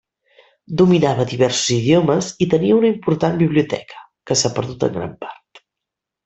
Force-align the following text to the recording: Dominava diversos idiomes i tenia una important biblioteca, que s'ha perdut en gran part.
Dominava 0.81 1.25
diversos 1.33 1.67
idiomes 1.75 2.29
i 2.45 2.49
tenia 2.55 2.79
una 2.79 2.89
important 2.95 3.37
biblioteca, 3.43 4.01
que 4.31 4.39
s'ha 4.43 4.53
perdut 4.57 4.89
en 4.89 4.97
gran 5.01 5.15
part. 5.29 5.63